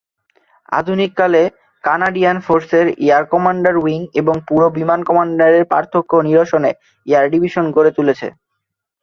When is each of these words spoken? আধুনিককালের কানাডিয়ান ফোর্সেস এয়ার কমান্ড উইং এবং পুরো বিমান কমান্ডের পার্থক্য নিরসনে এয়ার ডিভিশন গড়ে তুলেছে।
আধুনিককালের 0.71 1.47
কানাডিয়ান 1.83 2.37
ফোর্সেস 2.45 2.87
এয়ার 3.03 3.23
কমান্ড 3.31 3.65
উইং 3.79 4.01
এবং 4.21 4.35
পুরো 4.47 4.67
বিমান 4.77 4.99
কমান্ডের 5.07 5.53
পার্থক্য 5.71 6.11
নিরসনে 6.27 6.71
এয়ার 7.07 7.25
ডিভিশন 7.33 7.65
গড়ে 7.75 7.91
তুলেছে। 7.97 8.27